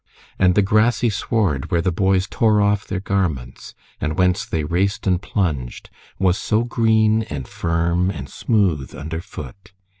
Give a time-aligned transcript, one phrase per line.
[0.39, 5.05] And the grassy sward where the boys tore off their garments, and whence they raced
[5.05, 9.73] and plunged, was so green and firm and smooth under foot!